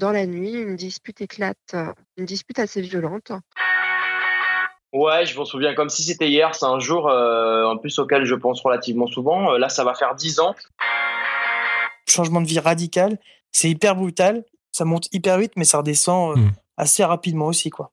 [0.00, 1.76] dans la nuit, une dispute éclate,
[2.16, 3.32] une dispute assez violente.
[4.92, 6.54] Ouais, je m'en souviens comme si c'était hier.
[6.54, 9.52] C'est un jour, en plus, auquel je pense relativement souvent.
[9.52, 10.56] là, ça va faire dix ans.
[12.08, 13.18] Changement de vie radical.
[13.52, 14.44] C'est hyper brutal.
[14.72, 16.50] Ça monte hyper vite, mais ça redescend hmm.
[16.76, 17.92] assez rapidement aussi, quoi.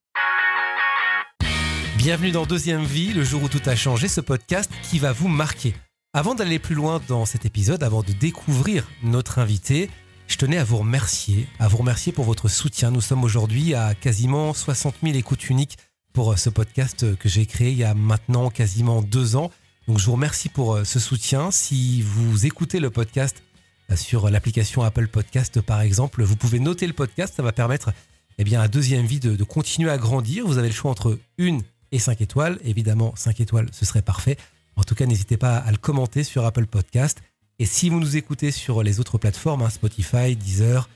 [1.97, 5.27] Bienvenue dans Deuxième Vie, le jour où tout a changé, ce podcast qui va vous
[5.27, 5.73] marquer.
[6.13, 9.89] Avant d'aller plus loin dans cet épisode, avant de découvrir notre invité,
[10.27, 12.91] je tenais à vous remercier, à vous remercier pour votre soutien.
[12.91, 15.77] Nous sommes aujourd'hui à quasiment 60 000 écoutes uniques
[16.13, 19.51] pour euh, ce podcast que j'ai créé il y a maintenant quasiment deux ans.
[19.87, 21.49] Donc je vous remercie pour euh, ce soutien.
[21.51, 23.41] Si vous écoutez le podcast
[23.89, 27.35] euh, sur l'application Apple Podcast par exemple, vous pouvez noter le podcast.
[27.37, 27.93] Ça va permettre
[28.37, 30.45] eh bien, à Deuxième Vie de, continuer à grandir.
[30.45, 32.59] Vous avez le choix entre une et 5 étoiles.
[32.63, 34.37] Évidemment, 5 étoiles, ce serait parfait.
[34.75, 37.21] En tout cas, n'hésitez pas à le commenter sur Apple Podcast.
[37.59, 40.87] Et si vous nous écoutez sur les autres plateformes, hein, Spotify, Deezer,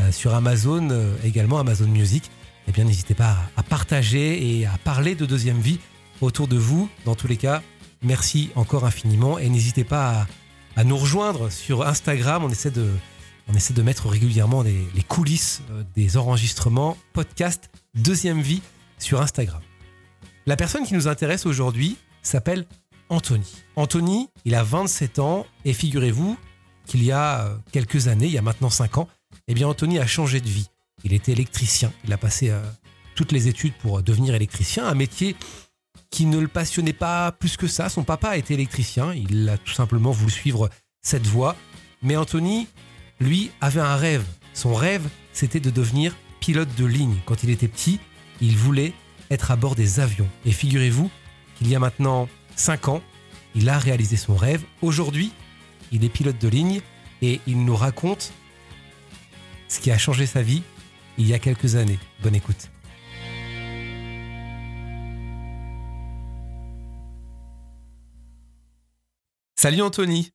[0.00, 2.28] euh, sur Amazon, euh, également Amazon Music,
[2.66, 5.78] eh bien n'hésitez pas à, partager et à parler de Deuxième Vie
[6.20, 6.90] autour de vous.
[7.04, 7.62] Dans tous les cas,
[8.02, 10.26] merci encore infiniment et n'hésitez pas
[10.74, 12.42] à, nous rejoindre sur Instagram.
[12.42, 12.90] On essaie de,
[13.46, 18.62] on essaie de mettre régulièrement les, les coulisses euh, des enregistrements podcast Deuxième Vie
[18.98, 19.60] sur Instagram.
[20.46, 22.66] La personne qui nous intéresse aujourd'hui s'appelle
[23.08, 23.46] Anthony.
[23.76, 26.36] Anthony, il a 27 ans et figurez-vous
[26.86, 29.08] qu'il y a euh, quelques années, il y a maintenant 5 ans,
[29.46, 30.68] eh bien Anthony a changé de vie.
[31.04, 31.92] Il était électricien.
[32.04, 32.60] Il a passé euh,
[33.14, 35.36] toutes les études pour devenir électricien, un métier
[36.10, 37.88] qui ne le passionnait pas plus que ça.
[37.88, 40.70] Son papa était électricien, il a tout simplement voulu suivre
[41.02, 41.56] cette voie.
[42.02, 42.68] Mais Anthony,
[43.20, 44.24] lui, avait un rêve.
[44.54, 47.16] Son rêve, c'était de devenir pilote de ligne.
[47.26, 48.00] Quand il était petit,
[48.40, 48.94] il voulait
[49.30, 50.28] être à bord des avions.
[50.46, 51.10] Et figurez-vous
[51.56, 52.28] qu'il y a maintenant
[52.58, 53.02] 5 ans,
[53.54, 54.64] il a réalisé son rêve.
[54.82, 55.32] Aujourd'hui,
[55.92, 56.80] il est pilote de ligne
[57.22, 58.32] et il nous raconte
[59.68, 60.62] ce qui a changé sa vie
[61.18, 61.98] il y a quelques années.
[62.22, 62.70] Bonne écoute.
[69.56, 70.30] Salut Anthony.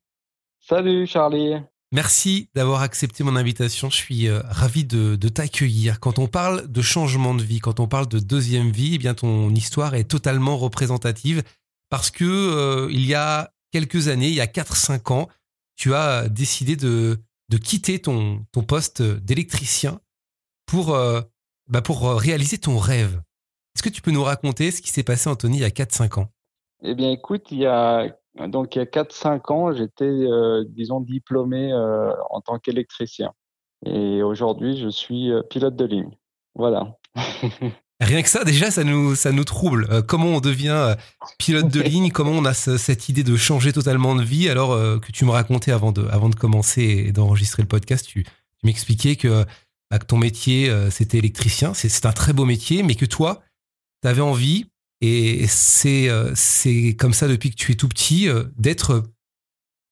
[0.60, 1.54] Salut Charlie.
[1.92, 3.88] Merci d'avoir accepté mon invitation.
[3.88, 6.00] Je suis euh, ravi de, t'accueillir.
[6.00, 9.14] Quand on parle de changement de vie, quand on parle de deuxième vie, eh bien
[9.14, 11.42] ton histoire est totalement représentative
[11.90, 15.28] parce que euh, il y a quelques années, il y a 4-5 ans,
[15.76, 17.18] tu as décidé de,
[17.62, 20.00] quitter ton, ton poste d'électricien
[20.66, 21.20] pour, euh,
[21.68, 23.22] bah, pour réaliser ton rêve.
[23.74, 26.20] Est-ce que tu peux nous raconter ce qui s'est passé, Anthony, il y a 4-5
[26.20, 26.28] ans?
[26.82, 28.06] Eh bien, écoute, il y a
[28.38, 33.32] a 4-5 ans, j'étais, euh, disons, diplômé euh, en tant qu'électricien.
[33.86, 36.16] Et aujourd'hui, je suis euh, pilote de ligne.
[36.54, 36.96] Voilà.
[38.04, 40.02] Rien que ça, déjà, ça nous, ça nous trouble.
[40.06, 40.96] comment on devient
[41.38, 42.10] pilote de ligne?
[42.10, 44.48] Comment on a cette idée de changer totalement de vie?
[44.48, 48.24] Alors que tu me racontais avant de, avant de commencer et d'enregistrer le podcast, tu,
[48.62, 49.44] m'expliquais que,
[49.90, 51.72] bah, que, ton métier, c'était électricien.
[51.74, 53.42] C'est un très beau métier, mais que toi,
[54.02, 54.66] tu avais envie
[55.06, 59.02] et c'est euh, c'est comme ça depuis que tu es tout petit, euh, d'être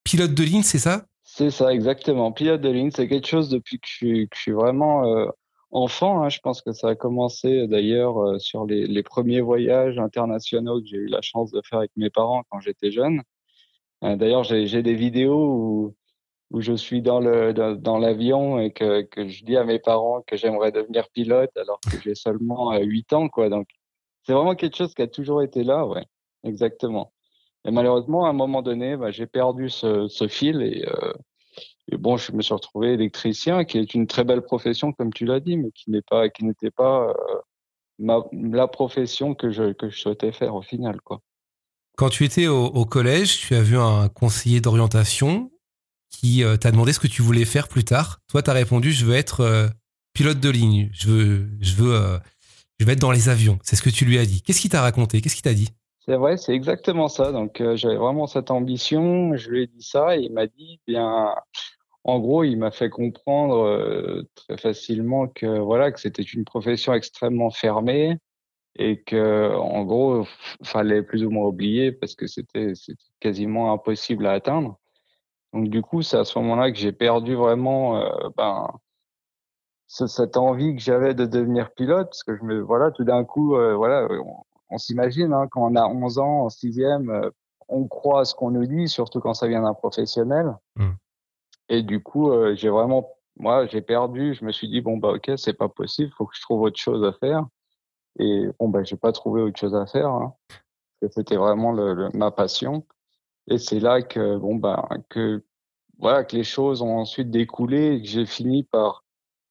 [0.04, 1.04] pilote de ligne, c'est ça?
[1.22, 2.32] C'est ça, exactement.
[2.32, 5.26] Pilote de ligne, c'est quelque chose depuis que je, suis vraiment euh,
[5.72, 6.22] enfant.
[6.22, 6.28] Hein.
[6.28, 11.06] Je pense que ça a commencé d'ailleurs sur les, premiers voyages internationaux que j'ai eu
[11.06, 13.22] la chance de faire avec mes parents quand j'étais jeune.
[14.02, 15.94] D'ailleurs, j'ai des vidéos
[16.50, 21.08] où, je suis dans l'avion et que, je dis à mes parents que j'aimerais devenir
[21.10, 23.68] pilote alors que j'ai seulement 8 ans quoi donc
[24.24, 26.04] c'est vraiment quelque chose qui a toujours été là, ouais,
[26.44, 27.12] exactement.
[27.64, 31.12] Et malheureusement, à un moment donné, bah, j'ai perdu ce, ce fil et, euh,
[31.91, 35.25] et, bon, je me suis retrouvé électricien, qui est une très belle profession, comme tu
[35.25, 39.91] l'as dit, mais qui n'est pas, qui n'était pas euh, la profession que je, que
[39.91, 41.20] je souhaitais faire au final, quoi.
[41.97, 45.50] Quand tu étais au, collège, tu as vu un conseiller d'orientation
[46.09, 48.20] qui euh, t'a demandé ce que tu voulais faire plus tard.
[48.28, 49.69] Toi, tu as répondu, je veux être euh,
[50.14, 52.19] pilote de ligne, je veux, je veux
[52.82, 53.60] je vais être dans les avions.
[53.62, 54.43] C'est ce que tu lui as dit.
[54.43, 55.20] Qu'est-ce qu'il t'a raconté?
[55.20, 55.69] Qu'est-ce qu'il t'a dit?
[56.04, 57.30] C'est vrai, c'est exactement ça.
[57.32, 59.36] Donc euh, j'avais vraiment cette ambition.
[59.36, 61.34] Je lui ai dit ça et il m'a dit bien.
[62.04, 66.93] En gros, il m'a fait comprendre euh, très facilement que voilà que c'était une profession
[66.94, 68.19] extrêmement fermée
[68.76, 70.26] et que en gros
[70.64, 72.72] fallait plus ou moins oublier parce que c'était
[73.20, 74.78] quasiment impossible à atteindre.
[75.52, 78.69] Donc du coup, c'est à ce moment-là que j'ai perdu vraiment euh, ben
[79.87, 83.56] cette envie que j'avais de devenir pilote, parce que je me, voilà, tout d'un coup,
[83.56, 84.08] euh, voilà,
[84.72, 87.30] on, s'imagine, hein, quand on a 11 ans, en sixième, euh,
[87.69, 90.56] on croit à ce qu'on nous dit, surtout quand ça vient d'un professionnel.
[90.76, 90.90] Mmh.
[91.69, 94.34] Et du coup, euh, j'ai vraiment, moi, j'ai perdu.
[94.34, 96.78] Je me suis dit bon bah ok, c'est pas possible, faut que je trouve autre
[96.78, 97.46] chose à faire.
[98.19, 100.08] Et bon bah j'ai pas trouvé autre chose à faire.
[100.08, 100.34] Hein,
[101.10, 102.86] c'était vraiment le, ma passion.
[103.48, 105.42] Et c'est là que bon bah que
[105.98, 109.04] voilà que les choses ont ensuite découlé et que j'ai fini par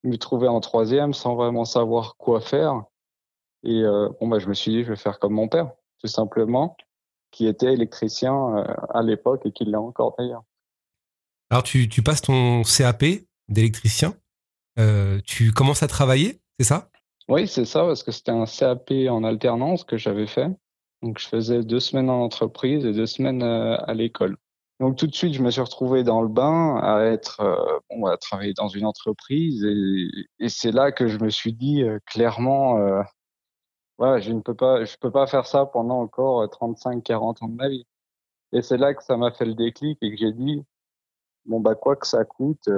[0.03, 2.83] me trouver en troisième sans vraiment savoir quoi faire.
[3.63, 3.83] Et
[4.19, 6.75] bon, bah, je me suis dit, je vais faire comme mon père, tout simplement,
[7.31, 10.43] qui était électricien à l'époque et qui l'est encore d'ailleurs.
[11.49, 13.03] Alors, tu, tu passes ton CAP
[13.49, 14.15] d'électricien.
[15.25, 16.89] tu commences à travailler, c'est ça?
[17.27, 20.49] Oui, c'est ça, parce que c'était un CAP en alternance que j'avais fait.
[21.01, 24.37] Donc, je faisais deux semaines en entreprise et deux semaines à l'école.
[24.81, 28.07] Donc tout de suite, je me suis retrouvé dans le bain à être, euh, bon,
[28.07, 30.07] à travailler dans une entreprise et,
[30.39, 33.03] et c'est là que je me suis dit euh, clairement, euh,
[34.01, 37.47] ouais, je ne peux pas, je peux pas faire ça pendant encore 35, 40 ans
[37.47, 37.85] de ma vie.
[38.51, 40.63] Et c'est là que ça m'a fait le déclic et que j'ai dit,
[41.45, 42.69] bon bah quoi que ça coûte,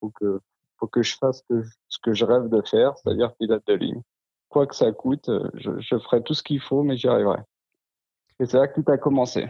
[0.00, 0.40] faut que,
[0.78, 1.42] faut que je fasse
[1.88, 4.02] ce que, je rêve de faire, c'est-à-dire pilote de ligne.
[4.48, 7.38] Quoi que ça coûte, je, je ferai tout ce qu'il faut, mais j'y arriverai.
[8.40, 9.48] Et c'est là que tout a commencé.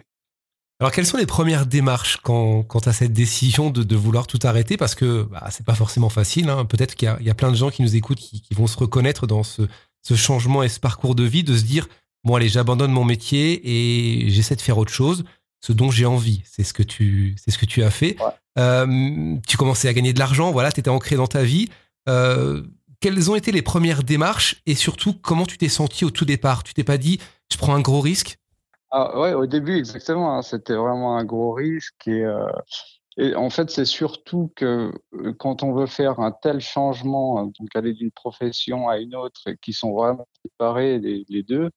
[0.78, 4.76] Alors, quelles sont les premières démarches quand tu as cette décision de, vouloir tout arrêter?
[4.76, 6.48] Parce que bah, c'est pas forcément facile.
[6.48, 6.64] Hein.
[6.64, 9.28] Peut-être qu'il y, y, a plein de gens qui nous écoutent qui vont se reconnaître
[9.28, 9.62] dans ce,
[10.02, 11.88] ce, changement et ce parcours de vie, de se dire
[12.24, 15.24] bon, allez, j'abandonne mon métier et j'essaie de faire autre chose,
[15.60, 16.42] ce dont j'ai envie.
[16.44, 18.16] C'est ce que tu, c'est ce que tu as fait.
[18.20, 18.32] Ouais.
[18.58, 21.68] Euh, tu commençais à gagner de l'argent, voilà, tu étais ancré dans ta vie.
[22.08, 22.62] Euh,
[23.00, 26.62] quelles ont été les premières démarches et surtout comment tu t'es senti au tout départ?
[26.62, 27.18] Tu t'es pas dit
[27.52, 28.38] je prends un gros risque?
[28.90, 30.36] Ah ouais, au début exactement.
[30.36, 32.46] Hein, c'était vraiment un gros risque et, euh,
[33.18, 37.52] et en fait c'est surtout que euh, quand on veut faire un tel changement, hein,
[37.58, 41.70] donc aller d'une profession à une autre, qui sont vraiment séparés les, deux,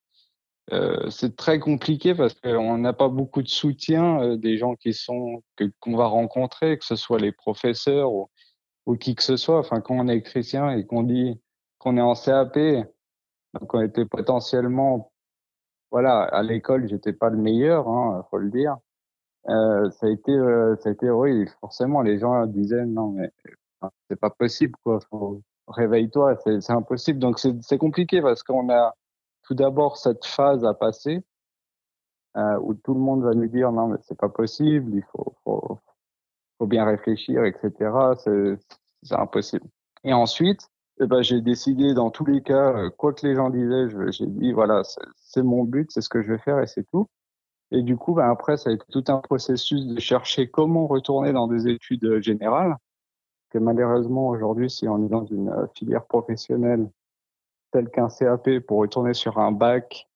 [0.73, 4.93] euh, c'est très compliqué parce qu'on n'a pas beaucoup de soutien euh, des gens qui
[4.93, 5.43] sont
[5.79, 8.29] qu'on va rencontrer, que ce soit les professeurs ou,
[8.85, 9.59] ou qui que ce soit.
[9.59, 11.39] Enfin, quand on est chrétien et qu'on dit
[11.79, 12.57] qu'on est en CAP,
[13.53, 15.11] donc on était potentiellement
[15.91, 18.77] voilà, à l'école, j'étais pas le meilleur, hein, faut le dire.
[19.49, 23.31] Euh, ça a été, euh, ça a été, oui, forcément, les gens disaient non, mais
[24.09, 24.99] c'est pas possible, quoi.
[25.09, 27.19] Faut, réveille-toi, c'est impossible.
[27.19, 28.93] Donc c'est compliqué parce qu'on a
[29.43, 31.23] tout d'abord cette phase à passer
[32.37, 35.35] euh, où tout le monde va nous dire non, mais c'est pas possible, il faut,
[35.43, 35.79] faut,
[36.57, 37.91] faut bien réfléchir, etc.
[39.03, 39.67] C'est impossible.
[40.03, 40.69] Et ensuite,
[41.01, 44.27] eh ben, j'ai décidé dans tous les cas, euh, quoi que les gens disaient, j'ai
[44.27, 44.81] dit voilà,
[45.17, 47.07] c'est mon but, c'est ce que je vais faire et c'est tout.
[47.75, 51.33] Et du coup, ben, après, ça a été tout un processus de chercher comment retourner
[51.33, 52.77] dans des études euh, générales.
[53.49, 56.89] Que malheureusement, aujourd'hui, si on est dans une euh, filière professionnelle
[57.71, 60.07] telle qu'un CAP, pour retourner sur un bac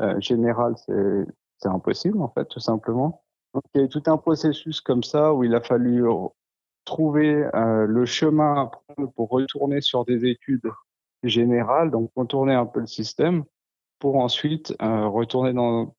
[0.00, 3.22] euh, général, c'est impossible, en fait, tout simplement.
[3.52, 6.06] Donc, il y a eu tout un processus comme ça où il a fallu
[6.84, 10.70] trouver euh, le chemin à prendre pour retourner sur des études
[11.22, 13.44] générales, donc retourner un peu le système,
[13.98, 15.94] pour ensuite euh, retourner dans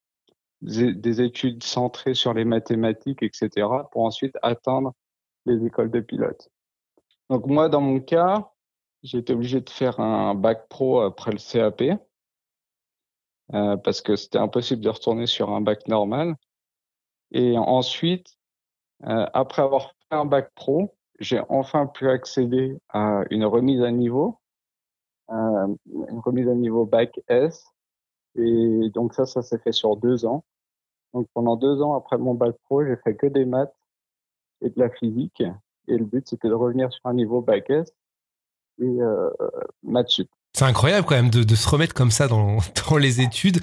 [0.63, 3.49] des études centrées sur les mathématiques, etc.,
[3.91, 4.93] pour ensuite atteindre
[5.45, 6.49] les écoles de pilote.
[7.29, 8.49] Donc moi, dans mon cas,
[9.03, 11.99] j'ai été obligé de faire un bac pro après le CAP,
[13.53, 16.35] euh, parce que c'était impossible de retourner sur un bac normal.
[17.31, 18.37] Et ensuite,
[19.05, 23.91] euh, après avoir fait un bac pro, j'ai enfin pu accéder à une remise à
[23.91, 24.39] niveau,
[25.29, 27.65] euh, une remise à niveau bac S.
[28.35, 30.43] Et donc ça, ça s'est fait sur deux ans.
[31.13, 33.73] Donc pendant deux ans après mon bac pro, j'ai fait que des maths
[34.61, 35.43] et de la physique.
[35.87, 37.91] Et le but, c'était de revenir sur un niveau bac S
[38.79, 39.29] et euh,
[39.83, 40.29] maths sup.
[40.53, 42.57] C'est incroyable quand même de, de, se remettre comme ça dans,
[42.89, 43.59] dans les études,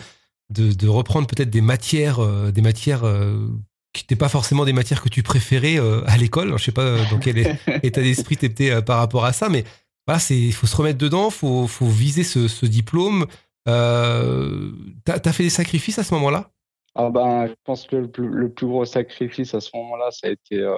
[0.50, 3.48] de, de reprendre peut-être des matières, euh, des matières euh,
[3.92, 6.56] qui n'étaient pas forcément des matières que tu préférais euh, à l'école.
[6.58, 7.38] Je sais pas dans quel
[7.82, 9.64] état d'esprit tu étais euh, par rapport à ça, mais
[10.06, 13.26] voilà, c'est il faut se remettre dedans, faut faut viser ce, ce diplôme.
[13.68, 14.72] Euh,
[15.04, 16.50] t'as as fait des sacrifices à ce moment-là?
[16.94, 20.28] Ah ben, je pense que le plus, le plus gros sacrifice à ce moment-là, ça
[20.28, 20.76] a été euh,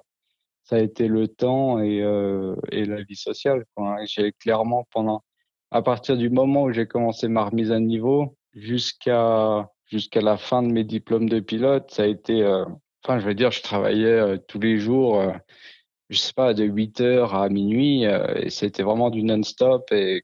[0.64, 3.64] ça a été le temps et euh, et la vie sociale.
[4.06, 5.22] J'ai clairement pendant
[5.70, 10.62] à partir du moment où j'ai commencé ma remise à niveau jusqu'à jusqu'à la fin
[10.62, 12.64] de mes diplômes de pilote, ça a été euh,
[13.04, 15.32] Enfin, je veux dire, je travaillais euh, tous les jours, euh,
[16.10, 19.90] je sais pas, de 8 heures à minuit, euh, et c'était vraiment du non-stop.
[19.92, 20.22] Et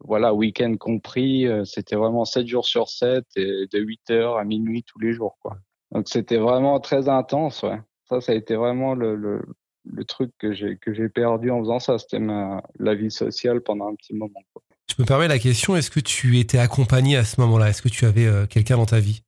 [0.00, 4.84] voilà, week-end compris, c'était vraiment 7 jours sur 7 et de 8 heures à minuit
[4.84, 5.38] tous les jours.
[5.40, 5.58] Quoi.
[5.92, 7.64] Donc c'était vraiment très intense.
[8.08, 11.78] Ça, ça a été vraiment le, le, truc que j'ai que j'ai perdu en faisant
[11.78, 11.98] ça.
[11.98, 14.42] C'était ma la vie sociale pendant un petit moment.
[14.88, 17.68] Je me permets la question est-ce que tu étais accompagné à ce moment-là?
[17.70, 19.22] Est-ce que tu avais quelqu'un dans ta vie?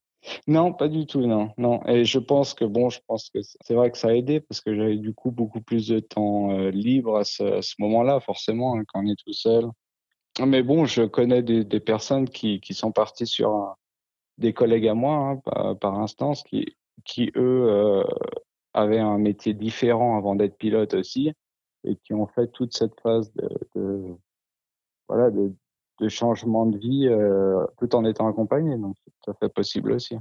[0.47, 1.85] Non, pas du tout, non, non.
[1.87, 4.61] Et je pense que bon, je pense que c'est vrai que ça a aidé parce
[4.61, 8.77] que j'avais du coup beaucoup plus de temps euh, libre à ce, ce moment-là, forcément,
[8.77, 9.67] hein, quand on est tout seul.
[10.45, 13.77] Mais bon, je connais des, des personnes qui, qui sont parties sur un,
[14.39, 18.05] des collègues à moi, hein, par, instance, qui, qui eux euh,
[18.75, 21.33] avaient un métier différent avant d'être pilote aussi.
[21.85, 24.17] et qui ont fait toute cette phase de, de
[25.09, 25.53] voilà de,
[26.01, 28.77] de, changement de vie euh, tout en étant accompagnés.
[29.23, 30.17] Tout à fait possible aussi.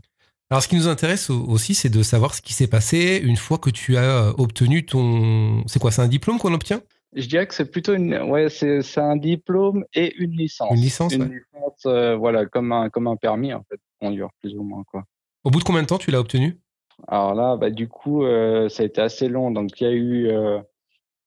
[0.51, 3.59] Alors, ce qui nous intéresse aussi, c'est de savoir ce qui s'est passé une fois
[3.59, 5.63] que tu as obtenu ton.
[5.67, 6.81] C'est quoi C'est un diplôme qu'on obtient?
[7.13, 8.15] Je dirais que c'est plutôt une.
[8.15, 10.71] Ouais, c'est un diplôme et une licence.
[10.71, 14.55] Une licence, Une licence, euh, voilà, comme un, comme un permis, en fait, conduire, plus
[14.55, 15.03] ou moins, quoi.
[15.43, 16.59] Au bout de combien de temps tu l'as obtenu?
[17.07, 19.51] Alors là, bah, du coup, euh, ça a été assez long.
[19.51, 20.29] Donc, il y a eu.
[20.29, 20.59] Euh,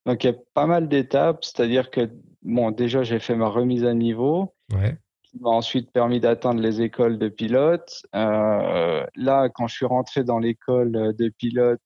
[0.05, 1.45] donc, il y a pas mal d'étapes.
[1.45, 2.11] C'est-à-dire que,
[2.43, 4.53] bon, déjà, j'ai fait ma remise à niveau.
[4.73, 4.97] Ouais
[5.33, 8.03] qui m'a ensuite permis d'atteindre les écoles de pilote.
[8.15, 11.81] Euh, là, quand je suis rentré dans l'école de pilote,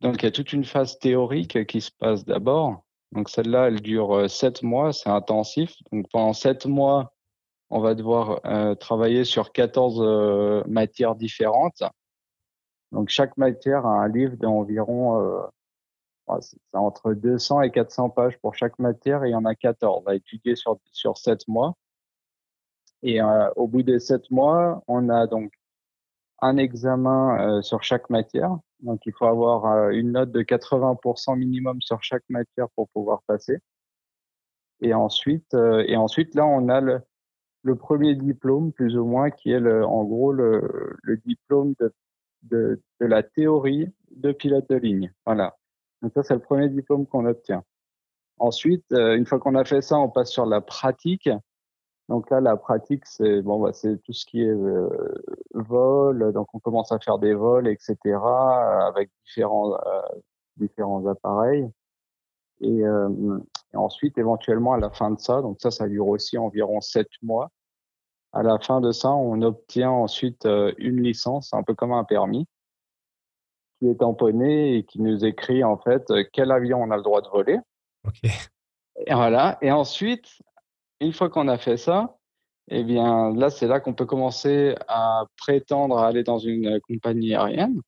[0.00, 2.84] donc il y a toute une phase théorique qui se passe d'abord.
[3.12, 5.74] Donc celle-là, elle dure euh, sept mois, c'est intensif.
[5.92, 7.12] Donc pendant sept mois,
[7.70, 11.82] on va devoir euh, travailler sur 14 euh, matières différentes.
[12.92, 16.36] Donc chaque matière a un livre d'environ euh,
[16.72, 20.14] entre 200 et 400 pages pour chaque matière et il y en a 14 à
[20.14, 21.74] étudier sur sur sept mois.
[23.02, 25.52] Et euh, au bout des sept mois, on a donc
[26.40, 28.56] un examen euh, sur chaque matière.
[28.80, 33.22] Donc, il faut avoir euh, une note de 80% minimum sur chaque matière pour pouvoir
[33.26, 33.58] passer.
[34.80, 37.00] Et ensuite, et ensuite là, on a le,
[37.62, 41.92] le, premier diplôme, plus ou moins, qui est le, en gros le, le diplôme de,
[42.42, 45.12] de, de, la théorie de pilote de ligne.
[45.26, 45.56] Voilà.
[46.00, 47.64] Donc ça, c'est le premier diplôme qu'on obtient.
[48.38, 51.28] Ensuite, une fois qu'on a fait ça, on passe sur la pratique.
[52.08, 54.88] Donc là, la pratique, c'est bon, bah, c'est tout ce qui est euh,
[55.52, 56.32] vol.
[56.32, 57.96] Donc on commence à faire des vols, etc.,
[58.86, 60.00] avec différents euh,
[60.56, 61.68] différents appareils.
[62.60, 63.38] Et, euh,
[63.72, 67.08] et, ensuite, éventuellement, à la fin de ça, donc ça, ça dure aussi environ sept
[67.22, 67.50] mois.
[68.32, 72.04] À la fin de ça, on obtient ensuite euh, une licence, un peu comme un
[72.04, 72.46] permis,
[73.78, 77.20] qui est tamponné et qui nous écrit en fait quel avion on a le droit
[77.20, 77.58] de voler.
[78.06, 78.30] Ok.
[79.06, 79.58] Et voilà.
[79.62, 80.26] Et ensuite,
[81.00, 82.16] une fois qu'on a fait ça,
[82.70, 87.34] eh bien, là, c'est là qu'on peut commencer à prétendre à aller dans une compagnie
[87.34, 87.80] aérienne.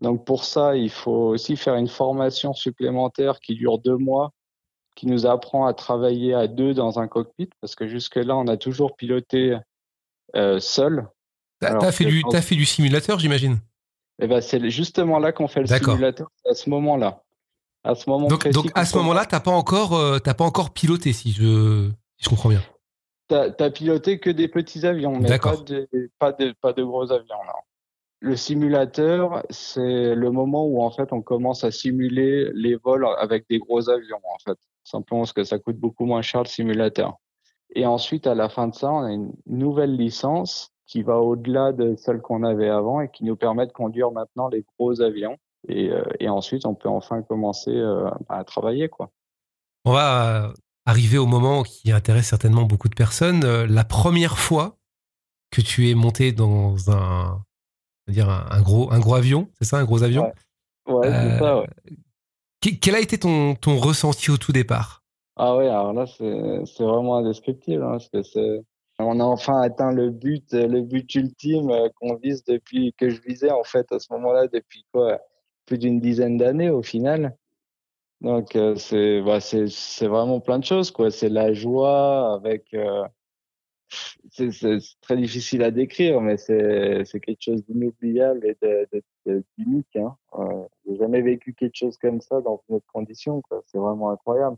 [0.00, 4.32] Donc, pour ça, il faut aussi faire une formation supplémentaire qui dure deux mois,
[4.94, 8.56] qui nous apprend à travailler à deux dans un cockpit, parce que jusque-là, on a
[8.56, 9.58] toujours piloté
[10.36, 11.06] euh, seul.
[11.60, 13.58] T'as as fait, du, as fait du simulateur, j'imagine?
[14.20, 17.22] Eh ben, C'est justement là qu'on fait le simulateur, à ce moment-là.
[17.84, 21.32] À ce moment donc, donc à ce moment-là, pas encore, euh, pas encore piloté, si
[21.32, 22.62] je, si je comprends bien.
[23.28, 27.12] T'as as piloté que des petits avions, mais pas de, pas, de, pas de gros
[27.12, 27.36] avions.
[27.46, 27.52] Non.
[28.20, 33.48] Le simulateur, c'est le moment où en fait on commence à simuler les vols avec
[33.48, 34.58] des gros avions en fait.
[34.82, 37.18] Simplement parce que ça coûte beaucoup moins cher le simulateur.
[37.74, 41.72] Et ensuite, à la fin de ça, on a une nouvelle licence qui va au-delà
[41.72, 45.36] de celle qu'on avait avant et qui nous permet de conduire maintenant les gros avions.
[45.68, 49.10] Et, euh, et ensuite, on peut enfin commencer euh, à travailler quoi.
[49.84, 50.54] On va
[50.88, 53.44] arriver au moment qui intéresse certainement beaucoup de personnes.
[53.44, 54.78] Euh, la première fois
[55.50, 57.44] que tu es monté dans un,
[58.08, 60.32] dire un, gros, un gros avion, c'est ça, un gros avion?
[60.86, 61.68] Ouais, c'est ça, ouais.
[62.80, 65.04] Quel a été ton, ton ressenti au tout départ?
[65.36, 68.62] Ah ouais, alors là, c'est vraiment indescriptible, hein, parce que c'est
[69.00, 73.20] on a enfin atteint le but, le but ultime euh, qu'on vise depuis que je
[73.20, 75.20] visais en fait à ce moment-là depuis quoi?
[75.66, 77.37] Plus d'une dizaine d'années au final.
[78.20, 81.10] Donc euh, c'est bah, c'est c'est vraiment plein de choses quoi.
[81.10, 83.06] C'est la joie avec euh,
[84.30, 88.56] c'est très difficile à décrire, mais c'est c'est quelque chose d'inoubliable et
[89.56, 89.96] d'unique.
[89.96, 90.16] Hein.
[90.38, 93.40] Euh, J'ai jamais vécu quelque chose comme ça dans une autre condition.
[93.42, 93.62] Quoi.
[93.66, 94.56] C'est vraiment incroyable.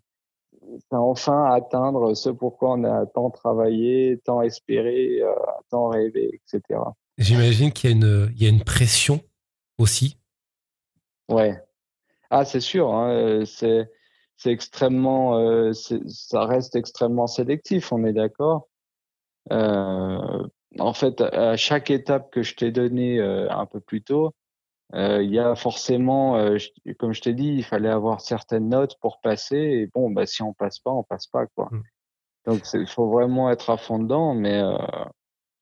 [0.78, 5.32] C'est enfin atteindre ce pourquoi on a tant travaillé, tant espéré, euh,
[5.70, 6.80] tant rêvé, etc.
[7.18, 9.20] J'imagine qu'il y a une il y a une pression
[9.78, 10.16] aussi.
[11.28, 11.56] Ouais,
[12.30, 13.90] ah, c'est sûr, hein, c'est
[14.40, 18.68] c'est extrêmement, euh, ça reste extrêmement sélectif, on est d'accord.
[19.52, 20.46] Euh,
[20.78, 24.32] en fait, à chaque étape que je t'ai donnée euh, un peu plus tôt,
[24.94, 26.56] euh, il y a forcément, euh,
[26.98, 29.56] comme je t'ai dit, il fallait avoir certaines notes pour passer.
[29.56, 31.68] Et bon, bah si on passe pas, on passe pas, quoi.
[31.70, 31.82] Mmh.
[32.46, 34.62] Donc, il faut vraiment être à fond dedans, mais.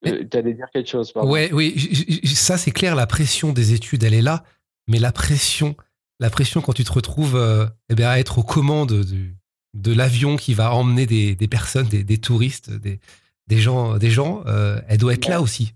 [0.05, 1.33] Tu allais dire quelque chose, pardon.
[1.33, 4.45] Ouais, oui, ça c'est clair, la pression des études, elle est là,
[4.87, 5.75] mais la pression
[6.21, 9.37] la pression quand tu te retrouves euh, eh bien, à être aux commandes du,
[9.75, 13.01] de l'avion qui va emmener des, des personnes, des, des, touristes, des,
[13.47, 15.75] des gens, des gens euh, elle doit être là aussi.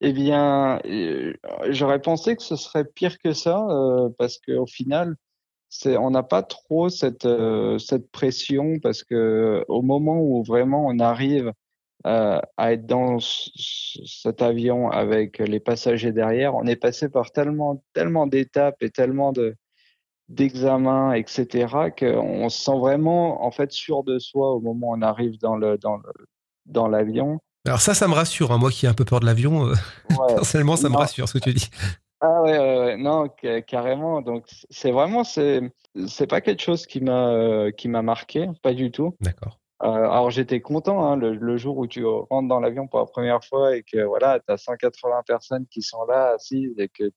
[0.00, 1.32] Eh bien, euh,
[1.70, 3.66] j'aurais pensé que ce serait pire que ça,
[4.18, 5.16] parce qu'au final,
[5.86, 7.26] on n'a pas trop cette,
[7.78, 11.52] cette pression, parce que au moment où vraiment on arrive
[12.08, 17.82] euh, à être dans cet avion avec les passagers derrière, on est passé par tellement,
[17.92, 19.54] tellement d'étapes et tellement de,
[20.28, 25.02] d'examen, etc., qu'on se sent vraiment en fait sûr de soi au moment où on
[25.02, 26.10] arrive dans le dans le,
[26.64, 27.40] dans l'avion.
[27.66, 28.52] Alors ça, ça me rassure.
[28.52, 28.58] Hein.
[28.58, 29.74] Moi qui ai un peu peur de l'avion, euh,
[30.28, 31.68] personnellement, ça me rassure ce que tu dis.
[32.20, 33.28] Ah ouais, ouais, non,
[33.66, 34.22] carrément.
[34.22, 35.60] Donc c'est vraiment c'est
[36.06, 39.14] c'est pas quelque chose qui m'a euh, qui m'a marqué, pas du tout.
[39.20, 39.60] D'accord.
[39.82, 43.06] Euh, alors j'étais content hein, le, le, jour où tu rentres dans l'avion pour la
[43.06, 47.12] première fois et que voilà, tu as 180 personnes qui sont là assises et que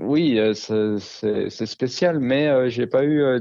[0.00, 0.54] oui, euh,
[0.98, 3.40] c'est spécial, mais euh, j'ai pas eu euh,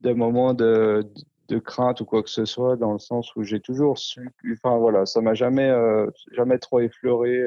[0.00, 1.04] de, moment de,
[1.48, 4.30] de, crainte ou quoi que ce soit, dans le sens où j'ai toujours su.
[4.52, 5.72] Enfin voilà, ça m'a jamais,
[6.32, 7.44] jamais trop effleuré.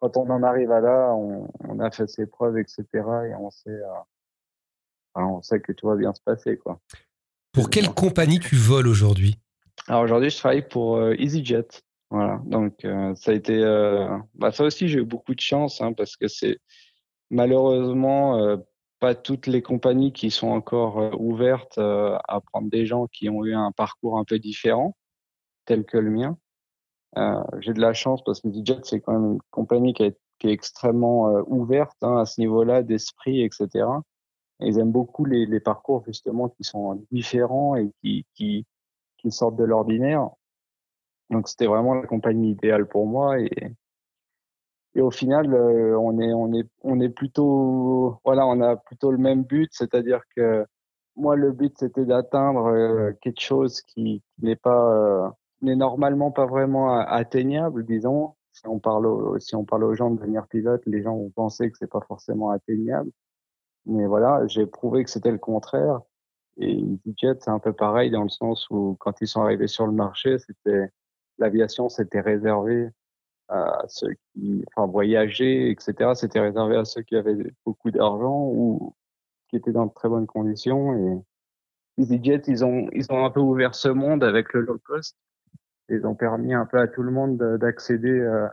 [0.00, 2.84] quand on en arrive à là, on, on a fait ses preuves, etc.
[2.94, 3.80] Et on sait,
[5.14, 6.80] on sait que tout va bien se passer, quoi.
[7.54, 9.38] Pour quelle compagnie tu voles aujourd'hui?
[9.88, 11.68] Alors aujourd'hui, je travaille pour EasyJet.
[12.10, 13.60] Voilà, donc ça a été,
[14.34, 16.58] bah ça aussi j'ai eu beaucoup de chance hein, parce que c'est
[17.30, 18.56] malheureusement euh,
[19.00, 23.28] pas toutes les compagnies qui sont encore euh, ouvertes euh, à prendre des gens qui
[23.28, 24.96] ont eu un parcours un peu différent,
[25.66, 26.38] tel que le mien.
[27.60, 30.48] J'ai de la chance parce que DJet c'est quand même une compagnie qui est, qui
[30.48, 33.86] est extrêmement ouverte hein, à ce niveau-là d'esprit, etc.
[34.60, 38.66] ils aiment beaucoup les, les, parcours justement qui sont différents et qui, qui,
[39.18, 40.30] qui sortent de l'ordinaire.
[41.30, 43.74] Donc c'était vraiment la compagnie idéale pour moi et,
[44.94, 49.10] et au final, euh, on est, on est, on est plutôt, voilà, on a plutôt
[49.10, 50.64] le même but, c'est-à-dire que
[51.16, 55.30] moi, le but, c'était d'atteindre euh, quelque chose qui, n'est pas, euh,
[55.62, 58.34] n'est normalement pas vraiment atteignable, disons.
[58.52, 61.70] Si on parle, si on parle aux gens de devenir pilote, les gens vont penser
[61.70, 63.10] que c'est pas forcément atteignable.
[63.86, 66.00] Mais voilà, j'ai prouvé que c'était le contraire.
[66.56, 69.86] Et EasyJet, c'est un peu pareil dans le sens où quand ils sont arrivés sur
[69.86, 70.90] le marché, c'était
[71.38, 72.90] l'aviation, c'était réservé
[73.48, 76.12] à ceux qui, enfin, voyager, etc.
[76.14, 78.94] C'était réservé à ceux qui avaient beaucoup d'argent ou
[79.48, 80.94] qui étaient dans de très bonnes conditions.
[81.98, 85.16] Et EasyJet, ils ont, ils ont un peu ouvert ce monde avec le low cost.
[85.88, 88.48] Ils ont permis un peu à tout le monde d'accéder, euh,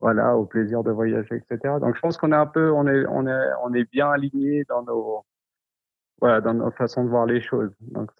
[0.00, 1.74] voilà, au plaisir de voyager, etc.
[1.80, 4.64] Donc, je pense qu'on est un peu, on est, on est, on est bien aligné
[4.68, 5.24] dans nos,
[6.20, 7.70] voilà, dans nos façons de voir les choses.
[7.80, 8.10] Donc,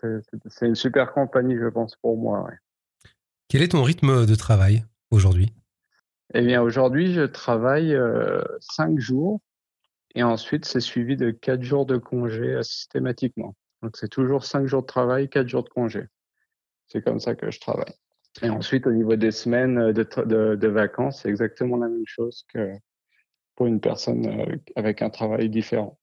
[0.47, 2.43] c'est une super compagnie, je pense, pour moi.
[2.45, 2.57] Ouais.
[3.49, 5.53] Quel est ton rythme de travail aujourd'hui?
[6.35, 9.41] Eh bien, aujourd'hui, je travaille euh, cinq jours
[10.15, 13.55] et ensuite, c'est suivi de quatre jours de congé euh, systématiquement.
[13.83, 16.05] Donc, c'est toujours cinq jours de travail, quatre jours de congé.
[16.89, 17.95] C'est comme ça que je travaille.
[18.43, 22.07] Et ensuite, au niveau des semaines euh, de, de, de vacances, c'est exactement la même
[22.07, 22.73] chose que
[23.57, 25.99] pour une personne euh, avec un travail différent.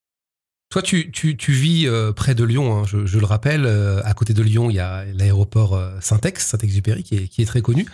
[0.69, 3.67] Toi, tu, tu, tu vis près de Lyon, hein, je, je, le rappelle.
[3.67, 7.61] à côté de Lyon, il y a l'aéroport Saint-Ex, Saint-Exupéry, qui est, qui est très
[7.61, 7.85] connu.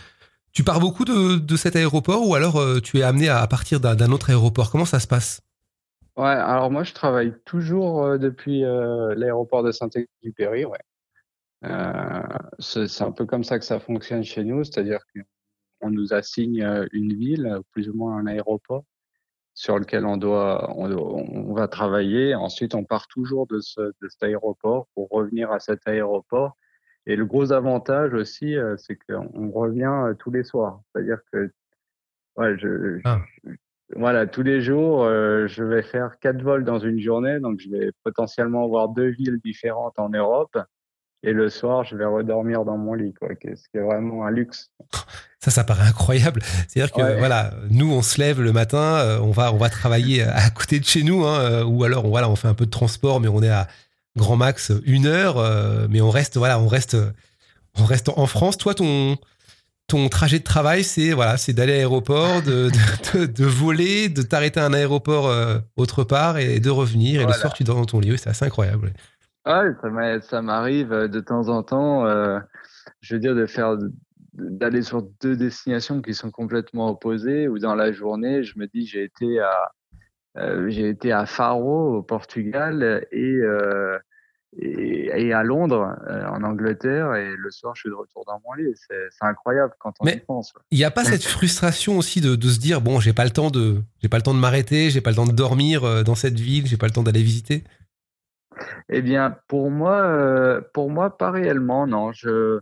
[0.54, 3.80] Tu pars beaucoup de, de cet aéroport ou alors euh, tu es amené à, partir
[3.80, 4.70] d'un autre aéroport?
[4.70, 5.42] Comment ça se passe?
[6.18, 10.78] Ouais, alors moi je travaille toujours euh, depuis euh, l'aéroport de Saint-Exupéry, ouais.
[12.60, 17.14] C'est un peu comme ça que ça fonctionne chez nous, c'est-à-dire qu'on nous assigne une
[17.14, 18.84] ville, plus ou moins un aéroport,
[19.54, 22.34] sur lequel on doit, on, on va travailler.
[22.36, 26.56] Ensuite, on part toujours de, ce, de cet aéroport pour revenir à cet aéroport
[27.06, 30.82] et le gros avantage aussi, euh, c'est qu'on revient euh, tous les soirs.
[30.94, 31.52] C'est-à-dire que
[32.38, 33.22] ouais, je, ah.
[33.96, 37.70] voilà, tous les jours, euh, je vais faire quatre vols dans une journée, donc je
[37.70, 40.58] vais potentiellement voir deux villes différentes en Europe.
[41.24, 44.32] Et le soir, je vais redormir dans mon lit, quoi, ce qui est vraiment un
[44.32, 44.72] luxe.
[45.40, 46.42] Ça, ça paraît incroyable.
[46.68, 50.50] C'est-à-dire que voilà, nous, on se lève le matin, on va, on va travailler à
[50.50, 53.28] côté de chez nous, hein, ou alors, voilà, on fait un peu de transport, mais
[53.28, 53.68] on est à
[54.18, 56.98] grand max une heure, euh, mais on reste, voilà, on reste,
[57.78, 58.58] on reste en France.
[58.58, 59.18] Toi, ton,
[59.88, 62.70] ton trajet de travail, c'est voilà, c'est d'aller à l'aéroport, de,
[63.26, 67.22] de, voler, de t'arrêter à un aéroport euh, autre part et de revenir.
[67.22, 68.18] Et le soir, tu dors dans ton lit.
[68.18, 68.94] C'est assez incroyable.
[69.46, 72.40] Ouais, ça m'arrive de temps en temps, euh,
[73.02, 73.78] je veux dire, de faire
[74.34, 78.86] d'aller sur deux destinations qui sont complètement opposées, ou dans la journée, je me dis,
[78.86, 79.72] j'ai été à,
[80.38, 83.98] euh, j'ai été à Faro au Portugal et, euh,
[84.58, 88.42] et, et, à Londres euh, en Angleterre et le soir je suis de retour dans
[88.46, 88.74] mon lit.
[88.88, 90.54] C'est incroyable quand on Mais y pense.
[90.72, 93.32] Il n'y a pas cette frustration aussi de, de se dire bon j'ai pas le
[93.32, 96.16] temps de j'ai pas le temps de m'arrêter, j'ai pas le temps de dormir dans
[96.16, 97.66] cette ville, j'ai pas le temps d'aller visiter?
[98.90, 102.60] Eh bien pour moi pour moi pas réellement non je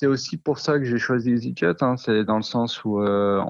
[0.00, 1.82] c'est aussi pour ça que j'ai choisi EasyJet.
[1.82, 1.96] Hein.
[1.98, 3.42] C'est dans le sens où euh,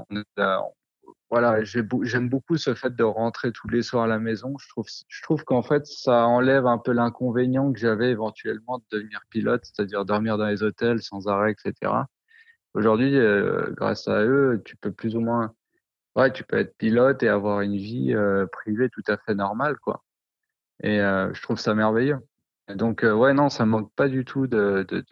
[1.30, 4.56] voilà, j'aime beaucoup ce fait de rentrer tous les soirs à la maison.
[4.58, 8.84] Je trouve, je trouve qu'en fait, ça enlève un peu l'inconvénient que j'avais éventuellement de
[8.90, 11.92] devenir pilote, c'est-à-dire dormir dans les hôtels sans arrêt, etc.
[12.74, 15.54] Aujourd'hui, euh, grâce à eux, tu peux plus ou moins,
[16.16, 19.76] ouais, tu peux être pilote et avoir une vie euh, privée tout à fait normale,
[19.78, 20.02] quoi.
[20.82, 22.18] Et je trouve ça merveilleux.
[22.74, 25.04] Donc ouais, non, ça manque pas du tout de, de,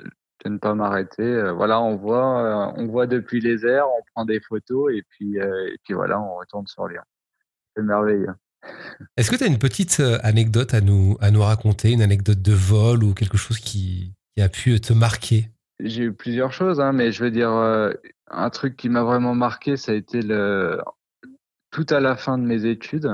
[0.45, 1.53] de, ne pas m'arrêter.
[1.53, 5.77] voilà, on voit, on voit depuis les airs, on prend des photos et puis et
[5.85, 7.03] puis voilà, on retourne sur Lyon.
[7.77, 8.35] C'est merveilleux.
[9.17, 12.53] Est-ce que tu as une petite anecdote à nous, à nous raconter, une anecdote de
[12.53, 15.51] vol ou quelque chose qui, qui a pu te marquer?
[15.81, 17.51] J'ai eu plusieurs choses, hein, mais je veux dire,
[18.31, 20.81] un truc qui m'a vraiment marqué, ça a été le,
[21.71, 23.11] tout à la fin de mes études.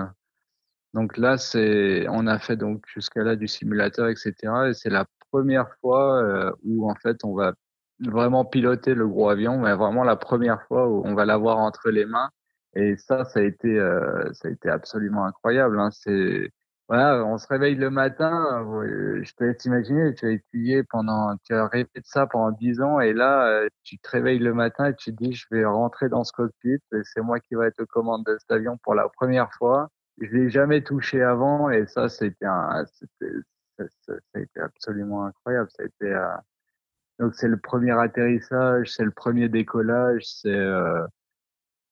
[0.94, 4.33] Donc là, c'est, on a fait donc jusqu'à là du simulateur, etc.
[4.68, 7.54] Et c'est la première fois euh, où en fait on va
[8.00, 11.90] vraiment piloter le gros avion, mais vraiment la première fois où on va l'avoir entre
[11.90, 12.30] les mains.
[12.76, 15.80] Et ça, ça a été, euh, ça a été absolument incroyable.
[15.80, 15.90] Hein.
[15.92, 16.50] C'est,
[16.88, 18.30] voilà, on se réveille le matin.
[19.22, 23.00] je peux t'imaginer, tu as étudié pendant, tu as rêvé de ça pendant dix ans,
[23.00, 26.09] et là, euh, tu te réveilles le matin et tu te dis, je vais rentrer
[26.09, 28.94] dans ce cockpit, et c'est moi qui vais être aux commandes de cet avion pour
[28.94, 29.88] la première fois.
[30.20, 32.85] Je l'ai jamais touché avant, et ça, c'était un,
[33.79, 35.68] ça, a été absolument incroyable.
[35.70, 36.37] Ça a été, euh,
[37.18, 41.05] donc c'est le premier atterrissage, c'est le premier décollage, c'est euh,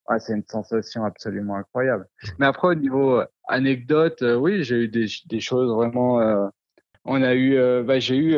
[0.07, 2.07] ah, c'est une sensation absolument incroyable.
[2.39, 6.19] Mais après, au niveau euh, anecdote, euh, oui, j'ai eu des, des, choses vraiment.
[6.19, 6.47] Euh,
[7.05, 8.31] on a eu, bah, j'ai eu,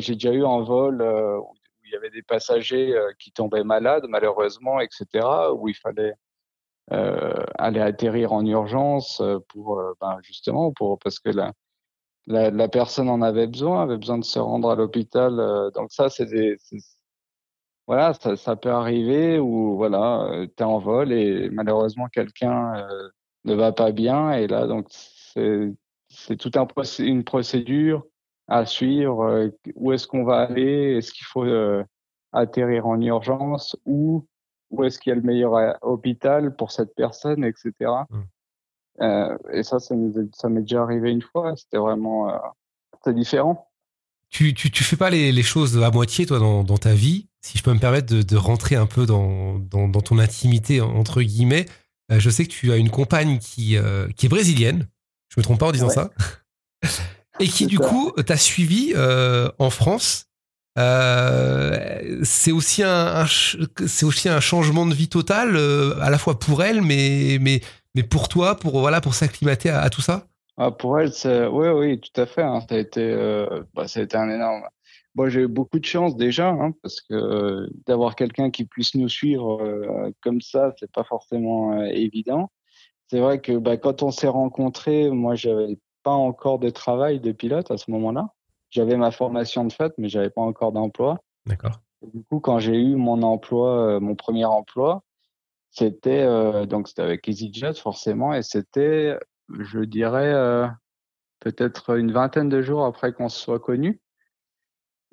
[0.00, 4.78] j'ai déjà eu un vol où il y avait des passagers qui tombaient malades, malheureusement,
[4.78, 6.14] etc., où il fallait
[6.90, 11.52] aller atterrir en urgence pour, ben, justement, pour parce que la,
[12.26, 15.70] la, la, personne en avait besoin, avait besoin de se rendre à l'hôpital.
[15.74, 16.26] donc ça, c'est
[17.86, 22.76] voilà, ça, ça, peut arriver où voilà, euh, tu es en vol et malheureusement quelqu'un
[22.76, 23.08] euh,
[23.44, 26.66] ne va pas bien et là donc c'est tout un
[26.98, 28.04] une procédure
[28.48, 29.22] à suivre.
[29.24, 31.44] Euh, où est-ce qu'on va aller Est-ce qu'il faut
[32.32, 34.26] atterrir en urgence ou
[34.70, 37.72] où est-ce qu'il y a le meilleur hôpital pour cette personne, etc.
[38.10, 39.36] Mmh.
[39.52, 39.94] et ça, ça
[40.48, 41.54] m'est déjà arrivé une fois.
[41.56, 42.32] C'était vraiment
[43.04, 43.70] c'est différent.
[44.30, 47.28] Tu, tu, tu fais pas les, les, choses à moitié, toi, dans, dans ta vie
[47.46, 51.66] si je peux me permettre de, rentrer un peu dans, ton intimité, entre guillemets,
[52.10, 54.88] euh, je sais que tu as une compagne qui, euh, qui est brésilienne,
[55.28, 56.10] je me trompe pas en disant ça,
[57.40, 60.26] et qui du coup t'a suivi euh, en France.
[60.76, 65.56] C'est aussi un, c'est aussi un changement de vie total,
[66.00, 67.60] à la fois pour elle, mais, mais,
[67.94, 70.26] mais pour toi, pour voilà, pour s'acclimater à, tout ça?
[70.58, 71.10] Ah, pour elle,
[71.52, 72.42] oui, oui, tout à fait.
[72.42, 72.60] Hein.
[72.68, 73.14] Ça a été,
[73.74, 74.62] bah, ça a été un énorme,
[75.16, 78.94] moi, j'ai eu beaucoup de chance déjà, hein, parce que euh, d'avoir quelqu'un qui puisse
[78.94, 82.50] nous suivre euh, comme ça, c'est pas forcément euh, évident.
[83.08, 87.32] C'est vrai que bah, quand on s'est rencontrés, moi, j'avais pas encore de travail de
[87.32, 88.28] pilote à ce moment-là.
[88.76, 91.18] J'avais ma formation de fait, mais j'avais pas encore d'emploi.
[91.46, 91.80] D'accord.
[92.02, 95.02] Du coup, quand j'ai eu mon emploi, mon premier emploi,
[95.70, 96.26] c'était
[96.66, 99.18] donc c'était avec EasyJet forcément, et c'était,
[99.58, 100.68] je dirais,
[101.40, 103.98] peut-être une vingtaine de jours après qu'on se soit connus.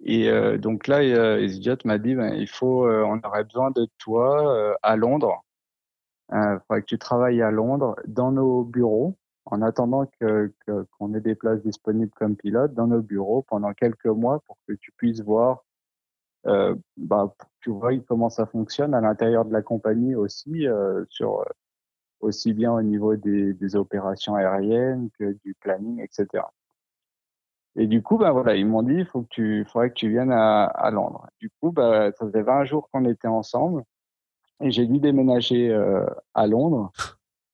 [0.03, 1.01] Et euh, donc là,
[1.39, 5.45] EasyJet m'a dit, ben, il faut, euh, on aurait besoin de toi euh, à Londres.
[6.31, 10.53] Il faudrait que tu travailles à Londres dans nos bureaux en attendant que
[10.97, 14.73] qu'on ait des places disponibles comme pilote dans nos bureaux pendant quelques mois pour que
[14.73, 15.65] tu puisses voir,
[16.47, 21.45] euh, bah, tu vois comment ça fonctionne à l'intérieur de la compagnie aussi, euh, sur
[22.21, 26.43] aussi bien au niveau des, des opérations aériennes que du planning, etc.
[27.75, 30.09] Et du coup, bah voilà, ils m'ont dit, il faut que tu, faudrait que tu
[30.09, 31.27] viennes à, à Londres.
[31.39, 33.83] Du coup, bah, ça faisait 20 jours qu'on était ensemble
[34.61, 36.91] et j'ai dû déménager euh, à Londres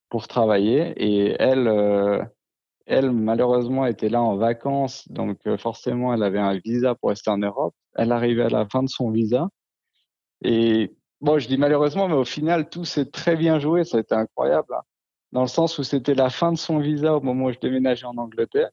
[0.09, 0.93] pour travailler.
[0.97, 2.23] Et elle, euh,
[2.85, 7.29] elle malheureusement était là en vacances, donc euh, forcément, elle avait un visa pour rester
[7.31, 7.75] en Europe.
[7.95, 9.49] Elle arrivait à la fin de son visa
[10.43, 13.83] et bon, je dis malheureusement, mais au final, tout s'est très bien joué.
[13.83, 14.81] Ça a été incroyable, hein.
[15.31, 18.05] dans le sens où c'était la fin de son visa au moment où je déménageais
[18.05, 18.69] en Angleterre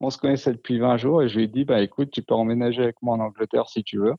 [0.00, 2.34] on se connaissait depuis 20 jours et je lui ai dit, bah, écoute, tu peux
[2.34, 4.14] emménager avec moi en Angleterre si tu veux.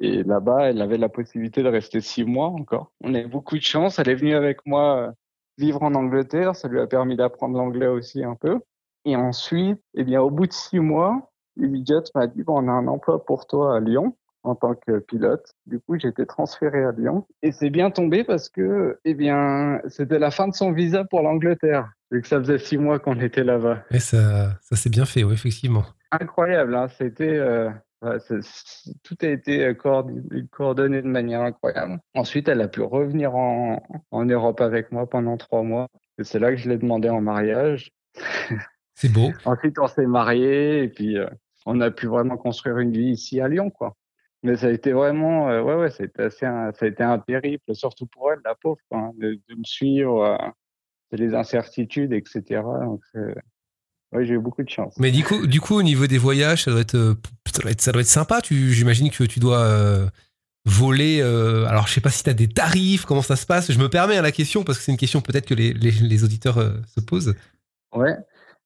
[0.00, 2.92] Et là-bas, elle avait la possibilité de rester six mois encore.
[3.02, 3.98] On a eu beaucoup de chance.
[3.98, 5.12] Elle est venue avec moi euh,
[5.58, 6.56] vivre en Angleterre.
[6.56, 8.60] Ça lui a permis d'apprendre l'anglais aussi un peu.
[9.04, 12.72] Et ensuite, eh bien, au bout de six mois, EasyJet m'a dit, bon, on a
[12.72, 15.44] un emploi pour toi à Lyon en tant que pilote.
[15.66, 17.26] Du coup, j'ai été transféré à Lyon.
[17.42, 21.22] Et c'est bien tombé parce que, eh bien, c'était la fin de son visa pour
[21.22, 21.90] l'Angleterre.
[22.10, 23.82] Vu que ça faisait six mois qu'on était là-bas.
[23.90, 25.84] Et ça, ça s'est bien fait, oui, effectivement.
[26.12, 26.86] Incroyable, hein.
[26.96, 27.36] c'était.
[27.36, 27.70] Euh,
[29.02, 29.74] tout a été euh,
[30.50, 32.00] coordonné, de manière incroyable.
[32.14, 35.88] Ensuite, elle a pu revenir en, en Europe avec moi pendant trois mois.
[36.18, 37.92] Et c'est là que je l'ai demandé en mariage.
[38.94, 39.30] C'est beau.
[39.44, 41.28] Ensuite, on s'est mariés et puis euh,
[41.66, 43.94] on a pu vraiment construire une vie ici à Lyon, quoi.
[44.42, 47.02] Mais ça a été vraiment, ouais, ouais, ça a été assez, un, ça a été
[47.02, 50.38] un périple, surtout pour elle, la pauvre, quoi, hein, de, de, me suivre
[51.10, 52.62] c'est les incertitudes, etc.
[52.82, 53.02] Donc,
[54.12, 54.94] Oui, j'ai eu beaucoup de chance.
[54.98, 57.16] Mais du coup, du coup, au niveau des voyages, ça doit être,
[57.78, 58.40] ça doit être, sympa.
[58.48, 60.10] J'imagine que tu dois
[60.64, 61.20] voler.
[61.22, 63.72] alors, je sais pas si tu as des tarifs, comment ça se passe.
[63.72, 65.72] Je me permets à hein, la question parce que c'est une question peut-être que les,
[65.72, 67.34] les, auditeurs se posent.
[67.94, 68.16] Ouais.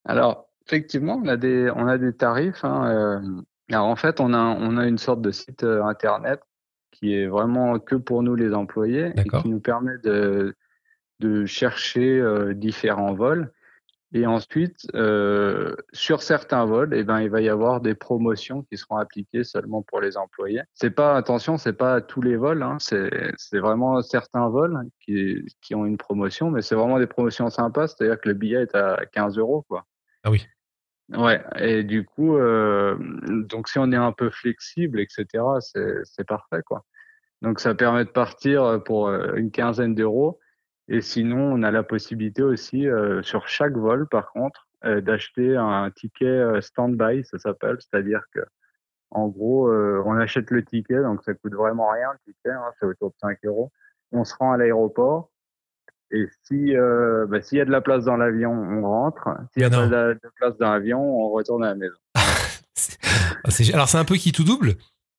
[0.04, 2.64] Alors, effectivement, on a des, on a des tarifs.
[2.64, 6.40] Hein, alors, en fait, on a, on a une sorte de site internet
[6.92, 10.54] qui est vraiment que pour nous les employés et qui nous permet de,
[11.20, 12.22] de chercher
[12.54, 13.50] différents vols.
[14.12, 18.76] Et ensuite, euh, sur certains vols, eh ben, il va y avoir des promotions qui
[18.76, 20.62] seront appliquées seulement pour les employés.
[20.74, 25.46] C'est pas, attention, c'est pas tous les vols, hein, c'est, c'est vraiment certains vols qui,
[25.60, 28.74] qui ont une promotion, mais c'est vraiment des promotions sympas, c'est-à-dire que le billet est
[28.74, 29.86] à 15 euros, quoi.
[30.24, 30.44] Ah oui.
[31.16, 32.96] Ouais, et du coup, euh,
[33.48, 36.84] donc si on est un peu flexible, etc., c'est, c'est parfait, quoi.
[37.42, 40.40] Donc ça permet de partir pour euh, une quinzaine d'euros
[40.92, 45.56] et sinon, on a la possibilité aussi, euh, sur chaque vol, par contre, euh, d'acheter
[45.56, 47.78] un ticket euh, stand-by, ça s'appelle.
[47.78, 48.40] C'est-à-dire que,
[49.12, 52.86] en gros, on achète le ticket, donc ça coûte vraiment rien, le ticket, hein, c'est
[52.86, 53.70] autour de 5 euros.
[54.12, 55.30] On se rend à l'aéroport.
[56.12, 59.28] Et si bah, s'il y a de la place dans l'avion, on rentre.
[59.52, 61.96] S'il y a pas de, place dans l'avion, on retourne à la maison.
[63.74, 64.74] Alors c'est un peu qui tout double,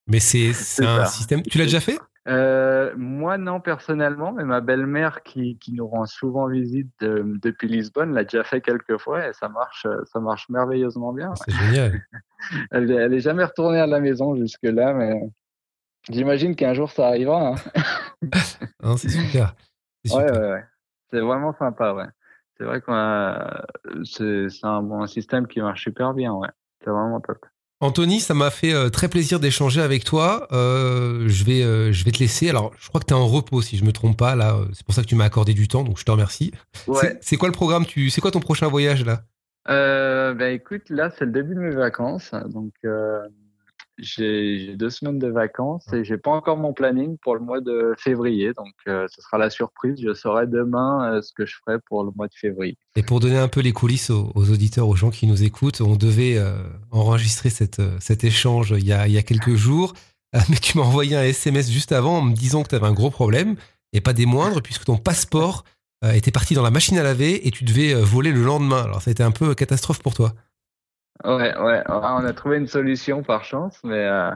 [0.08, 0.54] mais c'est
[0.86, 1.42] un système.
[1.44, 2.00] Tu l'as déjà fait?
[2.28, 8.14] Euh, moi, non, personnellement, mais ma belle-mère qui, qui nous rend souvent visite depuis Lisbonne
[8.14, 11.34] l'a déjà fait quelques fois et ça marche, ça marche merveilleusement bien.
[11.36, 12.02] C'est génial.
[12.72, 15.20] elle, elle est jamais retournée à la maison jusque-là, mais
[16.10, 17.56] j'imagine qu'un jour ça arrivera.
[17.56, 18.30] Hein.
[18.98, 19.56] c'est super.
[20.12, 20.64] Ouais, ouais, ouais.
[21.10, 22.08] C'est vraiment sympa, ouais.
[22.58, 26.50] C'est vrai que c'est un bon système qui marche super bien, ouais.
[26.84, 27.44] C'est vraiment top.
[27.82, 30.48] Anthony, ça m'a fait euh, très plaisir d'échanger avec toi.
[30.52, 32.48] Euh, je, vais, euh, je vais te laisser.
[32.48, 34.36] Alors, je crois que tu es en repos, si je me trompe pas.
[34.36, 36.52] Là, c'est pour ça que tu m'as accordé du temps, donc je te remercie.
[37.22, 37.86] C'est quoi le programme?
[37.88, 39.24] Tu, C'est quoi ton prochain voyage là?
[39.67, 42.32] Ben écoute, là, c'est le début de mes vacances.
[42.50, 42.74] Donc,
[44.02, 47.94] j'ai deux semaines de vacances et j'ai pas encore mon planning pour le mois de
[47.98, 48.52] février.
[48.54, 50.00] Donc, euh, ce sera la surprise.
[50.02, 52.78] Je saurai demain euh, ce que je ferai pour le mois de février.
[52.96, 55.96] Et pour donner un peu les coulisses aux, auditeurs, aux gens qui nous écoutent, on
[55.96, 59.94] devait euh, enregistrer cette, cet échange il y, a, il y a quelques jours.
[60.50, 62.94] mais tu m'as envoyé un SMS juste avant en me disant que tu avais un
[62.94, 63.56] gros problème
[63.94, 65.66] et pas des moindres puisque ton passeport
[66.14, 68.82] était parti dans la machine à laver et tu devais voler le lendemain.
[68.84, 70.34] Alors, ça a été un peu catastrophe pour toi.
[71.24, 74.32] Ouais, ouais, on a trouvé une solution par chance, mais euh,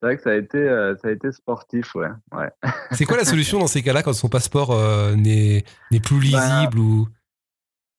[0.00, 2.08] c'est vrai que ça a été, euh, ça a été sportif, ouais.
[2.32, 2.50] ouais.
[2.92, 6.78] C'est quoi la solution dans ces cas-là quand son passeport euh, n'est plus ben, lisible
[6.78, 7.08] ou?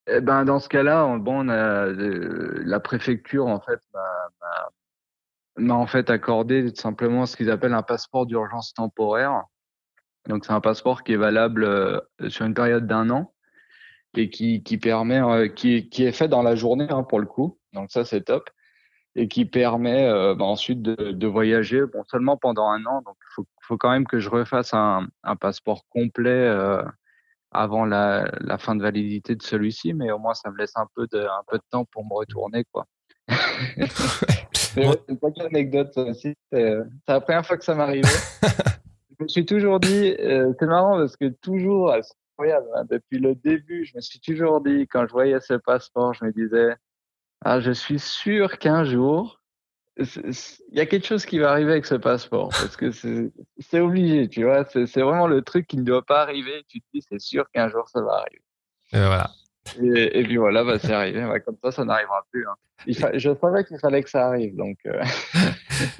[0.07, 3.79] eh ben, dans ce cas-là, bon, on a, la préfecture en fait
[5.57, 9.43] m'a en fait accordé simplement ce qu'ils appellent un passeport d'urgence temporaire.
[10.29, 13.33] Donc c'est un passeport qui est valable sur une période d'un an
[14.15, 15.21] et qui, qui permet,
[15.53, 17.58] qui, qui est fait dans la journée hein, pour le coup.
[17.73, 18.49] Donc ça, c'est top.
[19.15, 23.01] Et qui permet euh, bah, ensuite de, de, voyager, bon, seulement pendant un an.
[23.01, 26.83] Donc il faut, faut, quand même que je refasse un, un passeport complet euh,
[27.51, 30.87] avant la, la, fin de validité de celui-ci, mais au moins ça me laisse un
[30.95, 32.65] peu de, un peu de temps pour me retourner.
[32.71, 32.85] quoi.
[34.53, 36.35] c'est une petite anecdote aussi.
[36.51, 36.75] C'est
[37.07, 38.07] la première fois que ça m'arrivait.
[39.19, 43.19] je me suis toujours dit, euh, c'est marrant parce que toujours, c'est incroyable, hein, depuis
[43.19, 46.75] le début, je me suis toujours dit, quand je voyais ce passeport, je me disais,
[47.41, 49.39] ah, je suis sûr qu'un jour,
[49.97, 54.27] il y a quelque chose qui va arriver avec ce passeport parce que c'est obligé,
[54.29, 54.65] tu vois.
[54.65, 56.63] C'est vraiment le truc qui ne doit pas arriver.
[56.67, 58.43] Tu te dis, c'est sûr qu'un jour ça va arriver.
[58.93, 59.29] Et voilà.
[59.81, 61.21] Et, puis voilà, bah, c'est arrivé.
[61.45, 62.45] comme ça, ça n'arrivera plus.
[62.47, 62.55] Hein.
[62.87, 64.55] je savais qu'il fallait que ça arrive.
[64.55, 65.03] Donc, euh.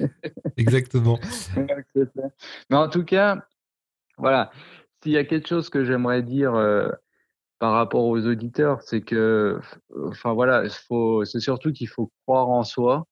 [0.56, 1.18] Exactement.
[2.70, 3.38] Mais en tout cas,
[4.16, 4.50] voilà.
[5.02, 6.90] S'il y a quelque chose que j'aimerais dire euh,
[7.60, 9.60] par rapport aux auditeurs, c'est que,
[10.08, 13.06] enfin voilà, c'est surtout qu'il faut croire en soi,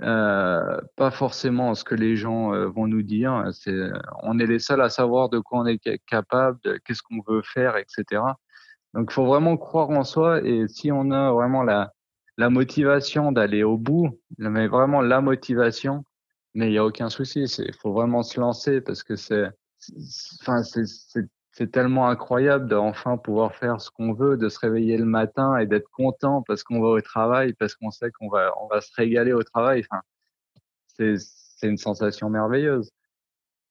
[0.00, 3.48] euh, pas forcément en ce que les gens euh, vont nous dire.
[3.52, 3.90] C'est,
[4.22, 7.76] on est les seuls à savoir de quoi on est capable, qu'est-ce qu'on veut faire,
[7.76, 8.22] etc.
[8.94, 11.92] Donc, il faut vraiment croire en soi et si on a vraiment la,
[12.36, 16.04] la motivation d'aller au bout, mais vraiment la motivation,
[16.54, 17.42] mais il y a aucun souci.
[17.42, 19.48] Il faut vraiment se lancer parce que c'est,
[20.42, 20.84] enfin, c'est
[21.58, 25.66] c'est tellement incroyable d'enfin pouvoir faire ce qu'on veut, de se réveiller le matin et
[25.66, 28.92] d'être content parce qu'on va au travail, parce qu'on sait qu'on va, on va se
[28.94, 29.84] régaler au travail.
[29.90, 30.00] Enfin,
[30.86, 32.92] c'est, c'est une sensation merveilleuse.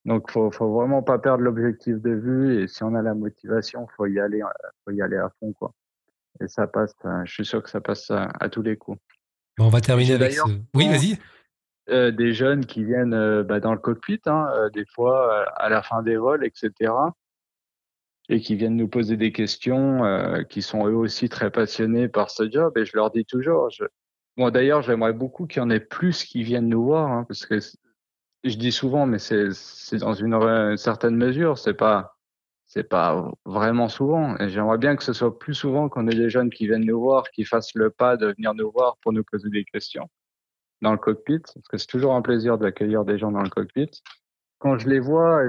[0.04, 3.86] Donc, faut, faut vraiment pas perdre l'objectif de vue et si on a la motivation,
[3.96, 5.72] faut y aller, euh, faut y aller à fond, quoi.
[6.42, 8.98] Et ça passe, euh, je suis sûr que ça passe à, tous les coups.
[9.58, 10.42] on va terminer avec ce...
[10.74, 11.18] Oui, vas-y.
[11.88, 16.02] Euh, des jeunes qui viennent bah, dans le cockpit, hein, des fois à la fin
[16.02, 16.92] des vols, etc
[18.28, 22.30] et qui viennent nous poser des questions, euh, qui sont eux aussi très passionnés par
[22.30, 22.76] ce job.
[22.76, 23.84] Et je leur dis toujours, je...
[24.36, 27.46] bon d'ailleurs j'aimerais beaucoup qu'il y en ait plus qui viennent nous voir, hein, parce
[27.46, 27.58] que
[28.44, 29.48] je dis souvent, mais c'est
[29.98, 32.14] dans une, certaine mesure, c'est pas
[32.66, 34.36] c'est pas vraiment souvent.
[34.38, 37.00] Et j'aimerais bien que ce soit plus souvent qu'on ait des jeunes qui viennent nous
[37.00, 40.08] voir, qui fassent le pas de venir nous voir pour nous poser des questions
[40.82, 43.90] dans le cockpit, parce que c'est toujours un plaisir d'accueillir des gens dans le cockpit
[44.58, 45.42] quand je les vois,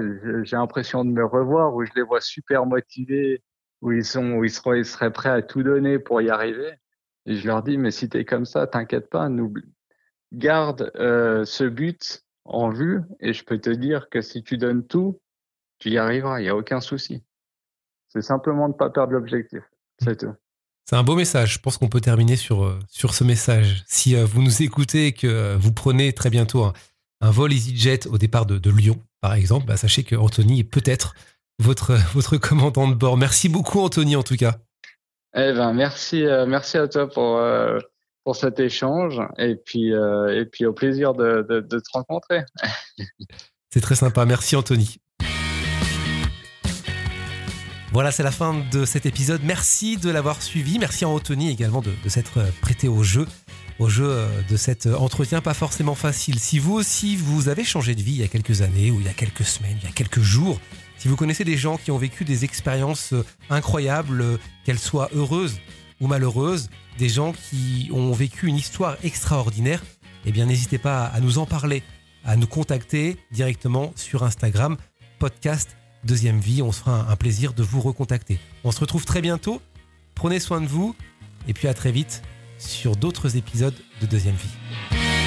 [0.44, 3.42] j'ai l'impression de me revoir, où je les vois super motivés,
[3.82, 4.50] où ils sont, ils
[4.84, 6.74] seraient, prêts à tout donner pour y arriver.
[7.26, 9.28] Et je leur dis, mais si t'es comme ça, t'inquiète pas,
[10.32, 14.86] garde euh, ce but en vue, et je peux te dire que si tu donnes
[14.86, 15.20] tout,
[15.78, 16.40] tu y arriveras.
[16.40, 17.22] Il y a aucun souci.
[18.08, 19.62] C'est simplement de pas perdre l'objectif.
[20.02, 20.34] C'est tout.
[20.84, 21.54] C'est un beau message.
[21.54, 23.84] Je pense qu'on peut terminer sur, euh, sur ce message.
[23.86, 26.72] Si euh, vous nous écoutez et que vous prenez très bientôt
[27.20, 31.14] un, vol EasyJet au départ de, Lyon, par exemple, bah, sachez que Anthony est peut-être
[31.58, 33.16] votre, votre commandant de bord.
[33.16, 34.56] Merci beaucoup, Anthony, en tout cas.
[35.34, 37.78] Eh ben, merci, euh, merci à toi pour, euh,
[38.24, 42.42] pour cet échange et puis, euh, et puis au plaisir de, de, de te rencontrer.
[43.72, 44.24] C'est très sympa.
[44.26, 44.96] Merci, Anthony.
[47.92, 49.40] Voilà, c'est la fin de cet épisode.
[49.44, 50.78] Merci de l'avoir suivi.
[50.78, 53.26] Merci à Anthony également de, de s'être prêté au jeu
[53.80, 56.38] au jeu euh, de cet euh, entretien pas forcément facile.
[56.38, 59.06] Si vous aussi vous avez changé de vie il y a quelques années ou il
[59.06, 60.60] y a quelques semaines, il y a quelques jours,
[60.98, 65.58] si vous connaissez des gens qui ont vécu des expériences euh, incroyables, qu'elles soient heureuses
[66.00, 69.82] ou malheureuses, des gens qui ont vécu une histoire extraordinaire,
[70.26, 71.82] eh bien n'hésitez pas à nous en parler,
[72.24, 74.76] à nous contacter directement sur Instagram,
[75.18, 76.60] podcast Deuxième Vie.
[76.60, 78.38] On se fera un plaisir de vous recontacter.
[78.62, 79.62] On se retrouve très bientôt.
[80.14, 80.94] Prenez soin de vous
[81.48, 82.22] et puis à très vite
[82.60, 85.19] sur d'autres épisodes de Deuxième Vie.